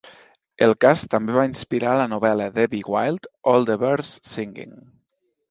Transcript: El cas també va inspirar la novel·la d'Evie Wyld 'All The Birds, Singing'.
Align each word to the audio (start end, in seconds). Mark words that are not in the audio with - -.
El 0.67 0.71
cas 0.85 1.03
també 1.11 1.35
va 1.35 1.43
inspirar 1.49 1.91
la 1.99 2.07
novel·la 2.15 2.47
d'Evie 2.57 2.89
Wyld 2.95 3.31
'All 3.53 3.69
The 3.71 3.77
Birds, 3.85 4.11
Singing'. 4.33 4.75